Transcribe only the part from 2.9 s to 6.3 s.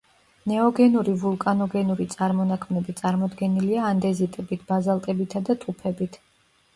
წარმოდგენილია ანდეზიტებით, ბაზალტებითა და ტუფებით.